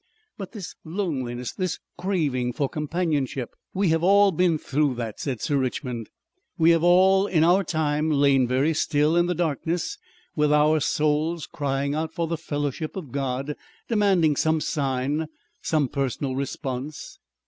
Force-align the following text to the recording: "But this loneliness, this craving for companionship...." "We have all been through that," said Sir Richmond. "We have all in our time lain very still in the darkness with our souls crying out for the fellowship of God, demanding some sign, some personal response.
"But 0.35 0.53
this 0.53 0.73
loneliness, 0.83 1.53
this 1.53 1.77
craving 1.95 2.53
for 2.53 2.67
companionship...." 2.67 3.51
"We 3.71 3.89
have 3.89 4.01
all 4.01 4.31
been 4.31 4.57
through 4.57 4.95
that," 4.95 5.19
said 5.19 5.41
Sir 5.41 5.57
Richmond. 5.57 6.09
"We 6.57 6.71
have 6.71 6.83
all 6.83 7.27
in 7.27 7.43
our 7.43 7.63
time 7.63 8.09
lain 8.09 8.47
very 8.47 8.73
still 8.73 9.15
in 9.15 9.27
the 9.27 9.35
darkness 9.35 9.99
with 10.35 10.51
our 10.51 10.79
souls 10.79 11.45
crying 11.45 11.93
out 11.93 12.15
for 12.15 12.25
the 12.25 12.35
fellowship 12.35 12.95
of 12.95 13.11
God, 13.11 13.55
demanding 13.89 14.35
some 14.35 14.59
sign, 14.59 15.27
some 15.61 15.87
personal 15.87 16.35
response. 16.35 17.19